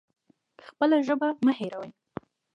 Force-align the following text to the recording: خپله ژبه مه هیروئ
خپله 0.65 0.97
ژبه 1.07 1.29
مه 1.45 1.53
هیروئ 1.59 1.89